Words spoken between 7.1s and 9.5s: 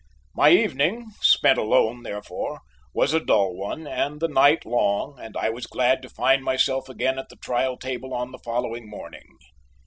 at the trial table on the following morning.